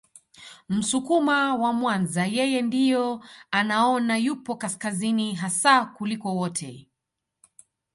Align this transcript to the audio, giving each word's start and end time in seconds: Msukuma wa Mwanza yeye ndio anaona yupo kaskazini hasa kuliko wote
Msukuma 0.69 1.55
wa 1.55 1.73
Mwanza 1.73 2.25
yeye 2.25 2.61
ndio 2.61 3.21
anaona 3.51 4.17
yupo 4.17 4.55
kaskazini 4.55 5.33
hasa 5.33 5.85
kuliko 5.85 6.35
wote 6.35 6.87